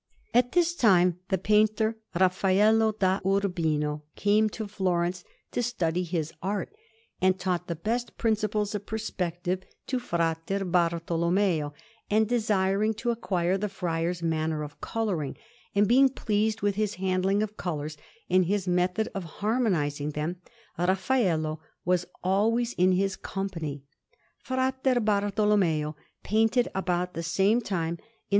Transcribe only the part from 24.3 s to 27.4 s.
Fra Bartolommeo painted about the